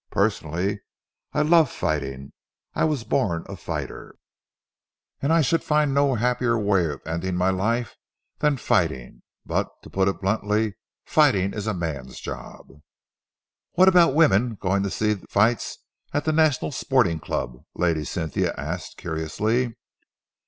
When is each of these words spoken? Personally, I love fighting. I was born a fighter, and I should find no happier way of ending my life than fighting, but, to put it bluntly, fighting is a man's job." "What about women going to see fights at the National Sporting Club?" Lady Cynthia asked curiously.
Personally, 0.09 0.81
I 1.31 1.43
love 1.43 1.69
fighting. 1.69 2.33
I 2.73 2.85
was 2.85 3.03
born 3.03 3.45
a 3.47 3.55
fighter, 3.55 4.15
and 5.21 5.31
I 5.31 5.41
should 5.41 5.63
find 5.63 5.93
no 5.93 6.15
happier 6.15 6.57
way 6.57 6.87
of 6.89 7.03
ending 7.05 7.35
my 7.35 7.51
life 7.51 7.95
than 8.39 8.57
fighting, 8.57 9.21
but, 9.45 9.67
to 9.83 9.91
put 9.91 10.07
it 10.07 10.19
bluntly, 10.19 10.73
fighting 11.05 11.53
is 11.53 11.67
a 11.67 11.75
man's 11.75 12.19
job." 12.19 12.81
"What 13.73 13.87
about 13.89 14.15
women 14.15 14.55
going 14.55 14.81
to 14.81 14.89
see 14.89 15.13
fights 15.29 15.77
at 16.15 16.25
the 16.25 16.31
National 16.33 16.71
Sporting 16.71 17.19
Club?" 17.19 17.63
Lady 17.75 18.03
Cynthia 18.03 18.55
asked 18.57 18.97
curiously. 18.97 19.75